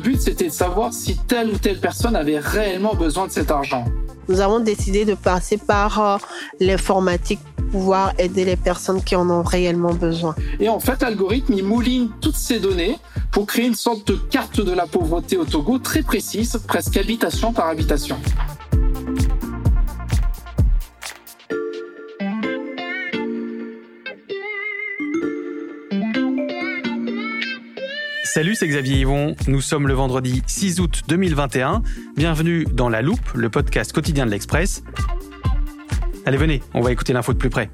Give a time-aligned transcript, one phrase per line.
[0.00, 3.84] But, c'était de savoir si telle ou telle personne avait réellement besoin de cet argent.
[4.28, 6.16] Nous avons décidé de passer par euh,
[6.60, 10.34] l'informatique pour pouvoir aider les personnes qui en ont réellement besoin.
[10.58, 12.98] Et en fait, l'algorithme, il mouline toutes ces données
[13.30, 17.52] pour créer une sorte de carte de la pauvreté au Togo très précise, presque habitation
[17.52, 18.16] par habitation.
[28.32, 29.34] Salut, c'est Xavier Yvon.
[29.48, 31.82] Nous sommes le vendredi 6 août 2021.
[32.16, 34.84] Bienvenue dans La Loupe, le podcast quotidien de l'Express.
[36.26, 37.70] Allez, venez, on va écouter l'info de plus près.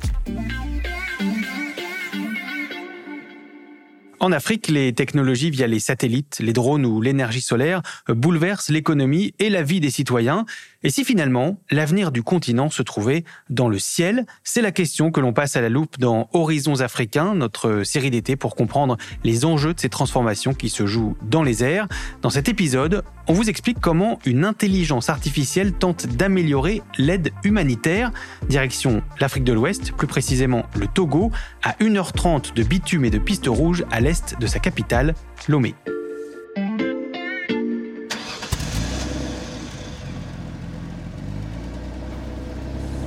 [4.18, 9.50] En Afrique, les technologies via les satellites, les drones ou l'énergie solaire bouleversent l'économie et
[9.50, 10.46] la vie des citoyens.
[10.86, 15.18] Et si finalement l'avenir du continent se trouvait dans le ciel C'est la question que
[15.18, 19.74] l'on passe à la loupe dans Horizons africains, notre série d'été pour comprendre les enjeux
[19.74, 21.88] de ces transformations qui se jouent dans les airs.
[22.22, 28.12] Dans cet épisode, on vous explique comment une intelligence artificielle tente d'améliorer l'aide humanitaire.
[28.48, 31.32] Direction l'Afrique de l'Ouest, plus précisément le Togo,
[31.64, 35.14] à 1h30 de bitume et de pistes rouges à l'est de sa capitale,
[35.48, 35.74] Lomé.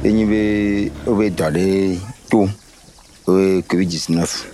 [0.04, 2.00] Enyi dɔ ɖe
[2.30, 2.48] to
[3.28, 4.48] o ye covid 19.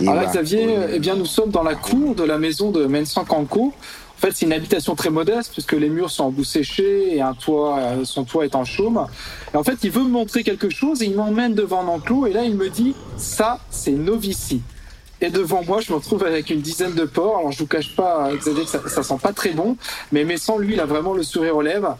[0.00, 3.72] Alors Xavier, eh bien, nous sommes dans la cour de la maison de Mensan Kanko.
[3.72, 7.20] En fait, c'est une habitation très modeste puisque les murs sont en bout séché et
[7.20, 9.06] un toit, euh, son toit est en chaume.
[9.52, 12.26] Et en fait, il veut me montrer quelque chose et il m'emmène devant un enclos
[12.26, 14.62] et là, il me dit ça, c'est Novici.
[15.20, 17.38] Et devant moi, je me retrouve avec une dizaine de porcs.
[17.38, 19.76] Alors, je vous cache pas, Xavier, que ça, ça sent pas très bon,
[20.10, 21.96] mais Messan, lui, il a vraiment le sourire aux lèvres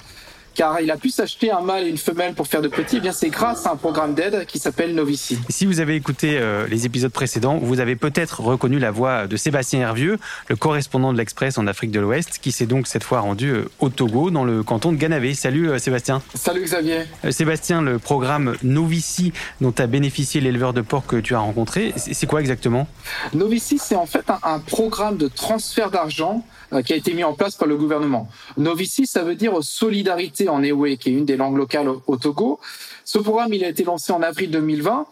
[0.55, 3.01] car il a pu s'acheter un mâle et une femelle pour faire de petits, eh
[3.01, 5.39] bien c'est grâce à un programme d'aide qui s'appelle Novici.
[5.49, 9.37] Si vous avez écouté euh, les épisodes précédents, vous avez peut-être reconnu la voix de
[9.37, 10.19] Sébastien Hervieux,
[10.49, 13.71] le correspondant de l'Express en Afrique de l'Ouest, qui s'est donc cette fois rendu euh,
[13.81, 15.35] au Togo, dans le canton de Ganavé.
[15.35, 16.23] Salut euh, Sébastien.
[16.35, 17.03] Salut Xavier.
[17.31, 22.27] Sébastien, le programme Novici dont a bénéficié l'éleveur de porc que tu as rencontré, c'est
[22.27, 22.87] quoi exactement?
[23.35, 26.45] Novici, c'est en fait un, un programme de transfert d'argent
[26.87, 28.29] qui a été mis en place par le gouvernement.
[28.57, 32.17] Novici, ça veut dire solidarité en Ewe, qui est une des langues locales au, au
[32.17, 32.61] Togo.
[33.05, 35.07] Ce programme, il a été lancé en avril 2020.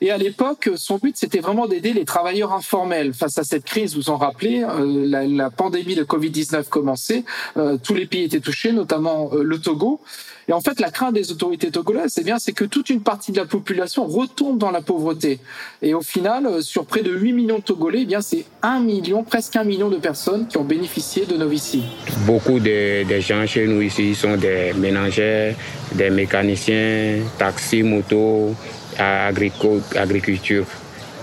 [0.00, 3.96] Et à l'époque, son but, c'était vraiment d'aider les travailleurs informels face à cette crise.
[3.96, 7.24] Vous en rappelez, euh, la, pandémie de Covid-19 commençait,
[7.56, 10.00] euh, tous les pays étaient touchés, notamment euh, le Togo.
[10.48, 13.32] Et en fait, la crainte des autorités togolaises, c'est bien, c'est que toute une partie
[13.32, 15.40] de la population retombe dans la pauvreté.
[15.82, 19.24] Et au final, sur près de 8 millions de Togolais, eh bien, c'est 1 million,
[19.24, 21.82] presque 1 million de personnes qui ont bénéficié de Novici.
[22.26, 25.56] Beaucoup de, de gens chez nous ici sont des ménagères,
[25.92, 28.54] des mécaniciens, taxis, motos,
[28.98, 30.64] agriculture,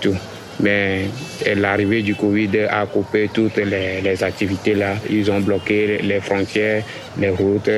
[0.01, 0.15] tout.
[0.59, 1.05] Mais
[1.55, 4.95] l'arrivée du Covid a coupé toutes les, les activités là.
[5.09, 6.83] Ils ont bloqué les frontières,
[7.17, 7.69] les routes,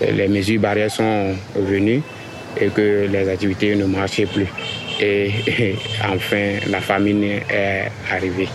[0.00, 2.02] les mesures barrières sont venues
[2.60, 4.46] et que les activités ne marchaient plus.
[5.00, 5.30] Et,
[6.02, 8.48] enfin, la famine est arrivée.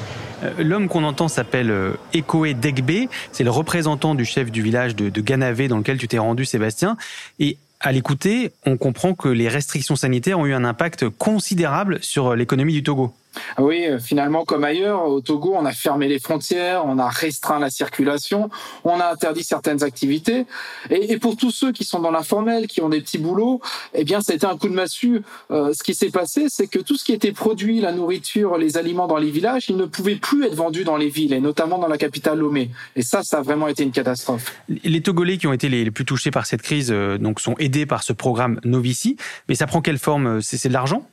[0.43, 4.95] Euh, L'homme qu'on entend s'appelle euh, Ekoe Degbe, c'est le représentant du chef du village
[4.95, 6.97] de, de Ganavé dans lequel tu t'es rendu Sébastien.
[7.39, 12.35] Et à l'écouter, on comprend que les restrictions sanitaires ont eu un impact considérable sur
[12.35, 13.13] l'économie du Togo.
[13.57, 17.09] Ah oui, euh, finalement, comme ailleurs, au Togo, on a fermé les frontières, on a
[17.09, 18.49] restreint la circulation,
[18.83, 20.45] on a interdit certaines activités.
[20.89, 23.61] Et, pour tous ceux qui sont dans l'informel, qui ont des petits boulots,
[23.93, 25.21] eh bien, ça a été un coup de massue.
[25.51, 28.77] Euh, ce qui s'est passé, c'est que tout ce qui était produit, la nourriture, les
[28.77, 31.77] aliments dans les villages, ils ne pouvaient plus être vendus dans les villes, et notamment
[31.77, 32.71] dans la capitale Lomé.
[32.95, 34.55] Et ça, ça a vraiment été une catastrophe.
[34.67, 37.85] Les Togolais qui ont été les plus touchés par cette crise, euh, donc, sont aidés
[37.85, 39.17] par ce programme Novici.
[39.47, 40.41] Mais ça prend quelle forme?
[40.41, 41.05] C'est de l'argent?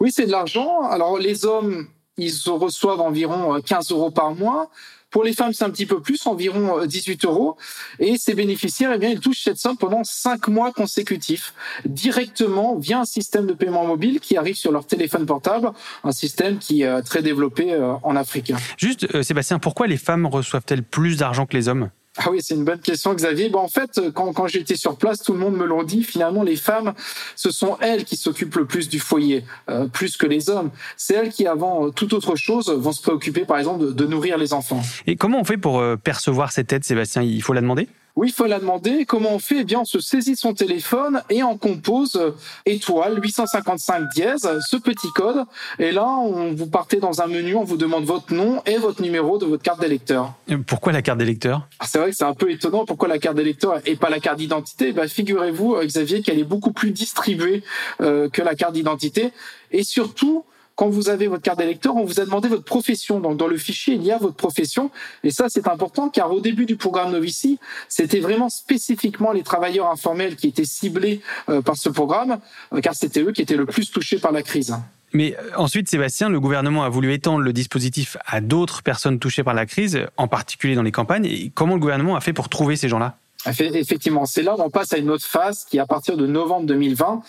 [0.00, 0.82] Oui, c'est de l'argent.
[0.82, 1.86] Alors les hommes,
[2.16, 4.70] ils reçoivent environ 15 euh, euros par mois.
[5.10, 7.56] Pour les femmes, c'est un petit peu plus, environ 18 euh, euros.
[7.98, 11.52] Et ces bénéficiaires, eh bien, ils touchent cette somme pendant 5 mois consécutifs,
[11.84, 15.70] directement via un système de paiement mobile qui arrive sur leur téléphone portable,
[16.02, 18.54] un système qui est très développé euh, en Afrique.
[18.78, 21.90] Juste, Sébastien, pourquoi les femmes reçoivent-elles plus d'argent que les hommes?
[22.18, 23.48] Ah oui, c'est une bonne question, Xavier.
[23.48, 26.02] Bon, en fait, quand, quand j'étais sur place, tout le monde me l'a dit.
[26.02, 26.92] Finalement, les femmes,
[27.36, 30.70] ce sont elles qui s'occupent le plus du foyer, euh, plus que les hommes.
[30.96, 34.52] C'est elles qui, avant toute autre chose, vont se préoccuper, par exemple, de nourrir les
[34.52, 34.82] enfants.
[35.06, 37.22] Et comment on fait pour euh, percevoir cette aide, Sébastien?
[37.22, 37.88] Il faut la demander?
[38.14, 39.06] Oui, il faut la demander.
[39.06, 39.60] Comment on fait?
[39.60, 42.30] Eh bien, on se saisit son téléphone et on compose euh,
[42.66, 45.44] étoile 855 dièse, ce petit code.
[45.78, 49.00] Et là, on vous partez dans un menu, on vous demande votre nom et votre
[49.00, 50.34] numéro de votre carte d'électeur.
[50.66, 51.68] Pourquoi la carte d'électeur?
[51.78, 52.84] Ah, C'est vrai que c'est un peu étonnant.
[52.84, 54.92] Pourquoi la carte d'électeur et pas la carte d'identité?
[54.92, 57.62] Bah, Figurez-vous, euh, Xavier, qu'elle est beaucoup plus distribuée
[58.00, 59.32] euh, que la carte d'identité.
[59.70, 60.44] Et surtout,
[60.82, 63.20] quand vous avez votre carte d'électeur, on vous a demandé votre profession.
[63.20, 64.90] Donc dans le fichier, il y a votre profession.
[65.22, 69.88] Et ça, c'est important car au début du programme Novici, c'était vraiment spécifiquement les travailleurs
[69.92, 72.40] informels qui étaient ciblés euh, par ce programme,
[72.72, 74.74] euh, car c'était eux qui étaient le plus touchés par la crise.
[75.12, 79.44] Mais euh, ensuite, Sébastien, le gouvernement a voulu étendre le dispositif à d'autres personnes touchées
[79.44, 81.50] par la crise, en particulier dans les campagnes.
[81.54, 83.18] Comment le gouvernement a fait pour trouver ces gens-là?
[83.46, 86.66] Effectivement, c'est là où on passe à une autre phase qui, à partir de novembre
[86.66, 87.22] 2020,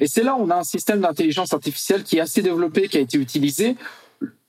[0.00, 2.98] et c'est là où on a un système d'intelligence artificielle qui est assez développé, qui
[2.98, 3.76] a été utilisé.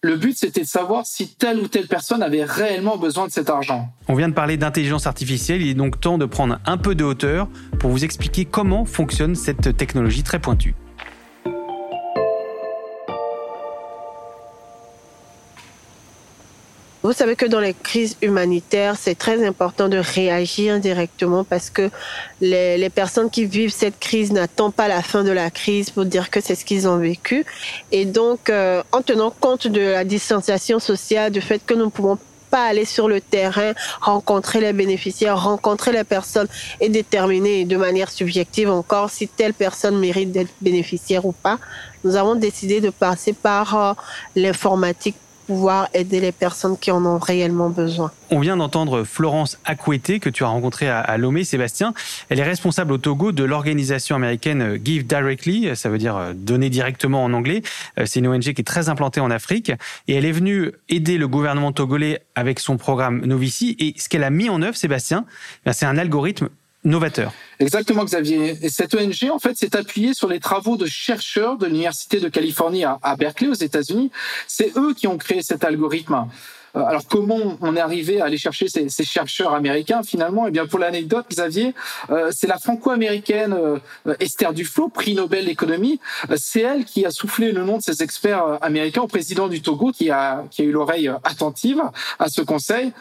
[0.01, 3.49] Le but, c'était de savoir si telle ou telle personne avait réellement besoin de cet
[3.49, 3.89] argent.
[4.07, 7.03] On vient de parler d'intelligence artificielle, il est donc temps de prendre un peu de
[7.03, 7.47] hauteur
[7.79, 10.75] pour vous expliquer comment fonctionne cette technologie très pointue.
[17.05, 21.91] Vous savez que dans les crises humanitaires, c'est très important de réagir directement parce que
[22.41, 26.31] les, personnes qui vivent cette crise n'attendent pas la fin de la crise pour dire
[26.31, 27.45] que c'est ce qu'ils ont vécu.
[27.91, 31.91] Et donc, euh, en tenant compte de la distanciation sociale, du fait que nous ne
[31.91, 32.17] pouvons
[32.49, 36.47] pas aller sur le terrain, rencontrer les bénéficiaires, rencontrer les personnes
[36.81, 41.59] et déterminer de manière subjective encore si telle personne mérite d'être bénéficiaire ou pas.
[42.03, 43.93] Nous avons décidé de passer par euh,
[44.35, 48.11] l'informatique pouvoir aider les personnes qui en ont réellement besoin.
[48.31, 51.93] On vient d'entendre Florence Akwete que tu as rencontrée à Lomé, Sébastien.
[52.29, 56.69] Elle est responsable au Togo de l'organisation américaine Give Directly, ça veut dire euh, donner
[56.69, 57.61] directement en anglais.
[57.99, 59.71] Euh, c'est une ONG qui est très implantée en Afrique
[60.07, 63.75] et elle est venue aider le gouvernement togolais avec son programme Novici.
[63.79, 65.25] Et ce qu'elle a mis en œuvre, Sébastien,
[65.65, 66.49] ben, c'est un algorithme
[67.59, 68.57] Exactement, Xavier.
[68.61, 72.29] Et cette ONG, en fait, s'est appuyée sur les travaux de chercheurs de l'Université de
[72.29, 74.11] Californie à Berkeley, aux États-Unis.
[74.47, 76.27] C'est eux qui ont créé cet algorithme.
[76.75, 80.47] Euh, alors comment on est arrivé à aller chercher ces, chercheurs américains finalement?
[80.47, 81.73] Eh bien pour l'anecdote, Xavier,
[82.09, 85.99] euh, c'est la franco-américaine euh, Esther Duflo, prix Nobel d'économie.
[86.35, 89.91] c'est elle qui a soufflé le nom de ces experts américains au président du Togo,
[89.91, 91.81] qui a qui a eu l'oreille attentive
[92.19, 92.91] à ce conseil.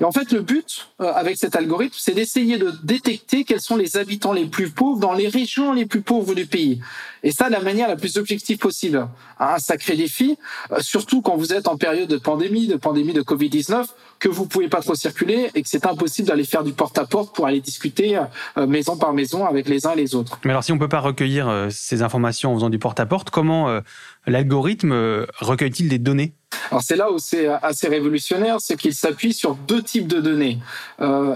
[0.00, 3.96] Et en fait, le but avec cet algorithme, c'est d'essayer de détecter quels sont les
[3.96, 6.80] habitants les plus pauvres dans les régions les plus pauvres du pays.
[7.22, 9.08] Et ça, de la manière la plus objective possible.
[9.40, 10.38] Un sacré défi,
[10.78, 13.86] surtout quand vous êtes en période de pandémie, de pandémie de Covid-19
[14.18, 17.46] que vous pouvez pas trop circuler et que c'est impossible d'aller faire du porte-à-porte pour
[17.46, 18.18] aller discuter
[18.56, 20.38] euh, maison par maison avec les uns et les autres.
[20.44, 23.68] Mais alors si on peut pas recueillir euh, ces informations en faisant du porte-à-porte, comment
[23.68, 23.80] euh,
[24.26, 26.34] l'algorithme recueille-t-il des données?
[26.70, 30.58] Alors c'est là où c'est assez révolutionnaire, c'est qu'il s'appuie sur deux types de données.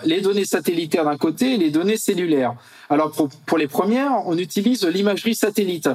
[0.04, 2.54] les données satellitaires d'un côté et les données cellulaires.
[2.88, 5.88] Alors pour, pour les premières, on utilise l'imagerie satellite.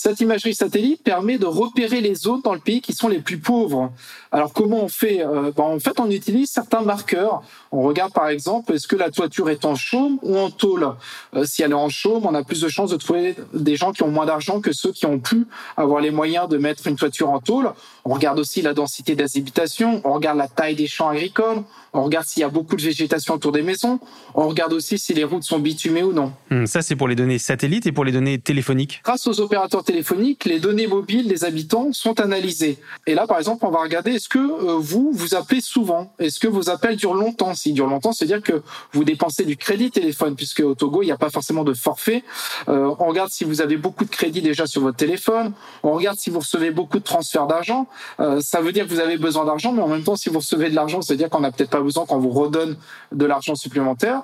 [0.00, 3.38] Cette imagerie satellite permet de repérer les zones dans le pays qui sont les plus
[3.38, 3.90] pauvres.
[4.30, 7.42] Alors comment on fait euh, ben, En fait, on utilise certains marqueurs.
[7.72, 10.88] On regarde par exemple, est-ce que la toiture est en chaume ou en tôle?
[11.34, 13.90] Euh, Si elle est en chaume, on a plus de chances de trouver des gens
[13.90, 16.94] qui ont moins d'argent que ceux qui ont pu avoir les moyens de mettre une
[16.94, 17.72] toiture en tôle.
[18.04, 22.04] On regarde aussi la densité des habitations, on regarde la taille des champs agricoles, on
[22.04, 23.98] regarde s'il y a beaucoup de végétation autour des maisons,
[24.36, 26.32] on regarde aussi si les routes sont bitumées ou non.
[26.50, 29.00] Hmm, ça, c'est pour les données satellites et pour les données téléphoniques.
[29.02, 32.76] Grâce aux opérateurs téléphonique, les données mobiles des habitants sont analysées.
[33.06, 36.12] Et là, par exemple, on va regarder est-ce que euh, vous vous appelez souvent?
[36.18, 37.54] Est-ce que vos appels durent longtemps?
[37.54, 38.60] S'ils durent longtemps, c'est-à-dire que
[38.92, 42.22] vous dépensez du crédit téléphone, puisque au Togo, il n'y a pas forcément de forfait.
[42.68, 45.54] Euh, on regarde si vous avez beaucoup de crédit déjà sur votre téléphone.
[45.82, 47.86] On regarde si vous recevez beaucoup de transferts d'argent.
[48.20, 50.40] Euh, ça veut dire que vous avez besoin d'argent, mais en même temps, si vous
[50.40, 52.76] recevez de l'argent, c'est-à-dire qu'on n'a peut-être pas besoin qu'on vous redonne
[53.12, 54.20] de l'argent supplémentaire.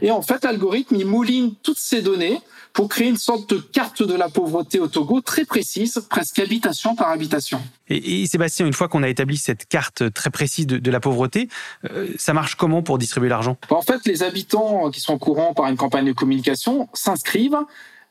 [0.00, 2.40] Et en fait, l'algorithme, il mouline toutes ces données
[2.72, 6.94] pour créer une sorte de carte de la pauvreté au Togo très précise, presque habitation
[6.94, 7.60] par habitation.
[7.88, 11.48] Et, Sébastien, une fois qu'on a établi cette carte très précise de, la pauvreté,
[11.90, 13.56] euh, ça marche comment pour distribuer l'argent?
[13.70, 17.58] En fait, les habitants qui sont au courant par une campagne de communication s'inscrivent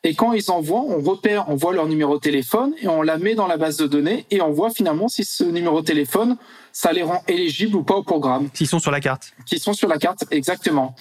[0.04, 3.18] et quand ils envoient, on repère, on voit leur numéro de téléphone et on la
[3.18, 6.38] met dans la base de données et on voit finalement si ce numéro de téléphone,
[6.72, 8.50] ça les rend éligibles ou pas au programme.
[8.54, 9.34] S'ils sont sur la carte.
[9.46, 10.96] Qui sont sur la carte, exactement.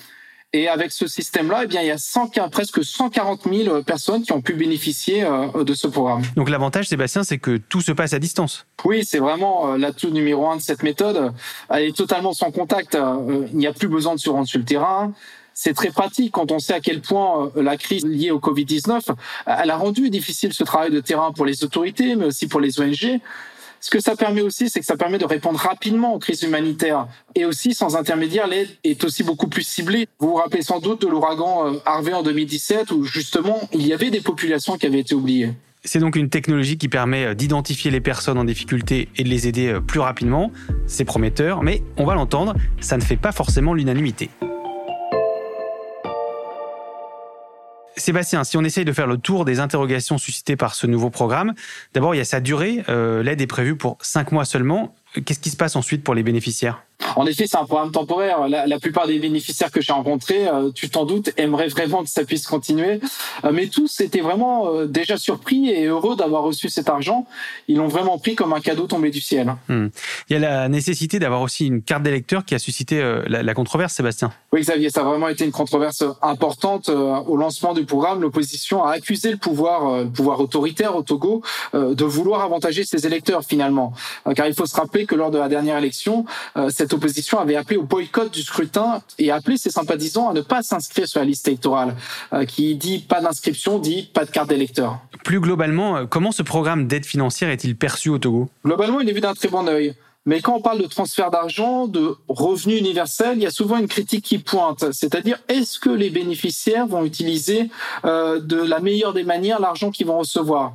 [0.56, 4.32] Et avec ce système-là, eh bien, il y a 100, presque 140 000 personnes qui
[4.32, 6.22] ont pu bénéficier euh, de ce programme.
[6.34, 8.64] Donc l'avantage, Sébastien, c'est que tout se passe à distance.
[8.86, 11.30] Oui, c'est vraiment euh, l'atout numéro un de cette méthode.
[11.68, 12.94] Elle est totalement sans contact.
[12.94, 15.12] Euh, il n'y a plus besoin de se rendre sur le terrain.
[15.52, 19.00] C'est très pratique quand on sait à quel point la crise liée au Covid-19,
[19.46, 22.78] elle a rendu difficile ce travail de terrain pour les autorités, mais aussi pour les
[22.78, 23.20] ONG.
[23.86, 27.06] Ce que ça permet aussi, c'est que ça permet de répondre rapidement aux crises humanitaires.
[27.36, 30.08] Et aussi, sans intermédiaire, l'aide est aussi beaucoup plus ciblée.
[30.18, 33.92] Vous vous rappelez sans doute de l'ouragan euh, Harvey en 2017, où justement, il y
[33.92, 35.52] avait des populations qui avaient été oubliées.
[35.84, 39.46] C'est donc une technologie qui permet euh, d'identifier les personnes en difficulté et de les
[39.46, 40.50] aider euh, plus rapidement.
[40.88, 44.30] C'est prometteur, mais on va l'entendre, ça ne fait pas forcément l'unanimité.
[47.96, 51.54] Sébastien, si on essaye de faire le tour des interrogations suscitées par ce nouveau programme,
[51.94, 52.84] d'abord il y a sa durée.
[52.88, 54.94] Euh, l'aide est prévue pour cinq mois seulement.
[55.24, 56.85] Qu'est-ce qui se passe ensuite pour les bénéficiaires?
[57.16, 58.48] En effet, c'est un programme temporaire.
[58.48, 62.24] La, plupart des bénéficiaires que j'ai rencontrés, euh, tu t'en doutes, aimeraient vraiment que ça
[62.24, 63.00] puisse continuer.
[63.44, 67.26] Euh, mais tous étaient vraiment euh, déjà surpris et heureux d'avoir reçu cet argent.
[67.68, 69.54] Ils l'ont vraiment pris comme un cadeau tombé du ciel.
[69.68, 69.88] Hmm.
[70.28, 73.54] Il y a la nécessité d'avoir aussi une carte d'électeur qui a suscité la, la,
[73.54, 74.32] controverse, Sébastien.
[74.52, 76.88] Oui, Xavier, ça a vraiment été une controverse importante.
[76.88, 82.04] Au lancement du programme, l'opposition a accusé le pouvoir, le pouvoir autoritaire au Togo de
[82.04, 83.92] vouloir avantager ses électeurs finalement.
[84.34, 86.24] Car il faut se rappeler que lors de la dernière élection,
[86.68, 90.62] cette opposition avait appelé au boycott du scrutin et appelé ses sympathisants à ne pas
[90.62, 91.94] s'inscrire sur la liste électorale,
[92.32, 94.98] euh, qui dit pas d'inscription, dit pas de carte d'électeur.
[95.24, 98.48] Plus globalement, euh, comment ce programme d'aide financière est-il perçu au Togo?
[98.64, 99.94] Globalement, il est vu d'un très bon œil.
[100.26, 103.86] Mais quand on parle de transfert d'argent, de revenu universel, il y a souvent une
[103.86, 104.92] critique qui pointe.
[104.92, 107.70] C'est-à-dire, est-ce que les bénéficiaires vont utiliser
[108.04, 110.74] euh, de la meilleure des manières l'argent qu'ils vont recevoir?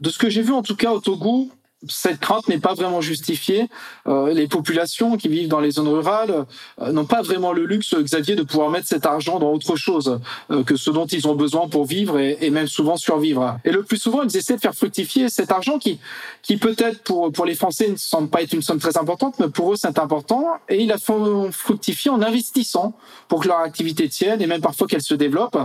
[0.00, 1.50] De ce que j'ai vu en tout cas au Togo,
[1.88, 3.68] cette crainte n'est pas vraiment justifiée.
[4.06, 6.46] Euh, les populations qui vivent dans les zones rurales
[6.80, 10.20] euh, n'ont pas vraiment le luxe, Xavier, de pouvoir mettre cet argent dans autre chose
[10.50, 13.58] euh, que ce dont ils ont besoin pour vivre et, et, même souvent survivre.
[13.64, 16.00] Et le plus souvent, ils essaient de faire fructifier cet argent qui,
[16.42, 19.48] qui peut-être pour, pour les Français ne semble pas être une somme très importante, mais
[19.48, 20.46] pour eux c'est important.
[20.70, 22.94] Et ils la font fructifier en investissant
[23.28, 25.58] pour que leur activité tienne et même parfois qu'elle se développe.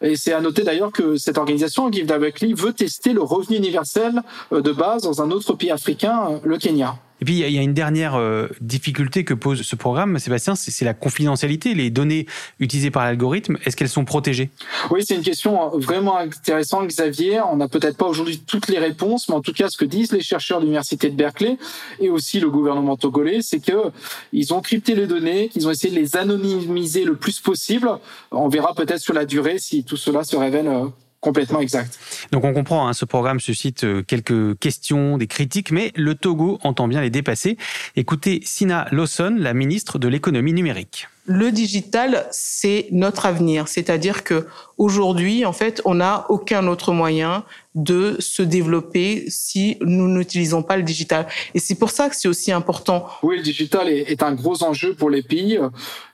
[0.00, 4.22] Et c'est à noter d'ailleurs que cette organisation, Give Directly, veut tester le revenu universel
[4.50, 6.96] de base dans un autre pays africain, le Kenya.
[7.22, 10.84] Et puis, il y, a une dernière euh, difficulté que pose ce programme, Sébastien, c'est
[10.84, 11.72] la confidentialité.
[11.72, 12.26] Les données
[12.58, 14.50] utilisées par l'algorithme, est-ce qu'elles sont protégées?
[14.90, 17.40] Oui, c'est une question vraiment intéressante, Xavier.
[17.42, 20.10] On n'a peut-être pas aujourd'hui toutes les réponses, mais en tout cas, ce que disent
[20.10, 21.58] les chercheurs de l'université de Berkeley
[22.00, 23.92] et aussi le gouvernement togolais, c'est que
[24.32, 27.88] ils ont crypté les données, qu'ils ont essayé de les anonymiser le plus possible.
[28.32, 30.86] On verra peut-être sur la durée si tout cela se révèle euh,
[31.22, 31.98] complètement exact.
[32.32, 36.58] Donc on comprend, hein, ce programme suscite euh, quelques questions, des critiques, mais le Togo
[36.62, 37.56] entend bien les dépasser.
[37.96, 41.08] Écoutez Sina Lawson, la ministre de l'économie numérique.
[41.24, 43.68] Le digital, c'est notre avenir.
[43.68, 44.48] C'est-à-dire que
[44.82, 50.76] aujourd'hui, en fait, on n'a aucun autre moyen de se développer si nous n'utilisons pas
[50.76, 51.26] le digital.
[51.54, 53.06] Et c'est pour ça que c'est aussi important.
[53.22, 55.58] Oui, le digital est, un gros enjeu pour les pays.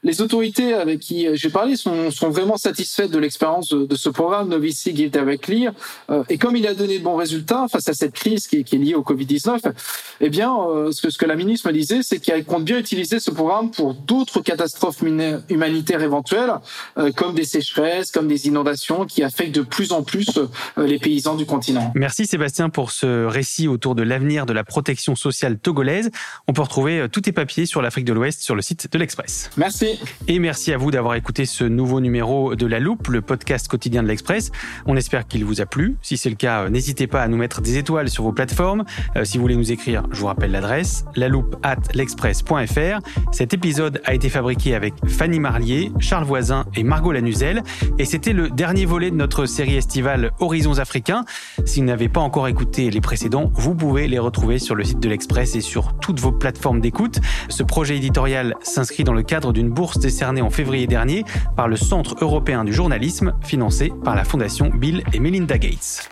[0.05, 4.95] Les autorités avec qui j'ai parlé sont, vraiment satisfaites de l'expérience de, ce programme Novici
[4.95, 5.73] Give avec Lire.
[6.11, 8.65] Euh, et comme il a donné de bons résultats face à cette crise qui est,
[8.65, 9.73] qui est liée au Covid-19,
[10.21, 12.79] eh bien, euh, ce, que, ce que la ministre me disait, c'est qu'elle compte bien
[12.79, 16.53] utiliser ce programme pour d'autres catastrophes humanitaires éventuelles,
[16.99, 18.58] euh, comme des sécheresses, comme des inondations
[19.09, 20.39] qui affectent de plus en plus
[20.77, 21.93] les paysans du continent.
[21.95, 26.11] Merci Sébastien pour ce récit autour de l'avenir de la protection sociale togolaise.
[26.47, 28.99] On peut retrouver euh, tous tes papiers sur l'Afrique de l'Ouest sur le site de
[28.99, 29.51] l'Express.
[29.57, 29.99] Merci.
[30.27, 34.03] Et merci à vous d'avoir écouté ce nouveau numéro de La Loupe, le podcast quotidien
[34.03, 34.51] de l'Express.
[34.87, 35.97] On espère qu'il vous a plu.
[36.03, 38.85] Si c'est le cas, euh, n'hésitez pas à nous mettre des étoiles sur vos plateformes.
[39.17, 43.01] Euh, si vous voulez nous écrire, je vous rappelle l'adresse loupe at l'express.fr.
[43.33, 47.63] Cet épisode a été fabriqué avec Fanny Marlier, Charles Voisin et Margot Lanuzel.
[47.99, 51.25] Et c'était le dernier volet de notre série estivale Horizons africains.
[51.65, 55.01] Si vous n'avez pas encore écouté les précédents, vous pouvez les retrouver sur le site
[55.01, 57.19] de l'Express et sur toutes vos plateformes d'écoute.
[57.49, 61.25] Ce projet éditorial s'inscrit dans le cadre d'une bourse décernée en février dernier
[61.57, 66.09] par le Centre européen du journalisme, financé par la Fondation Bill et Melinda Gates.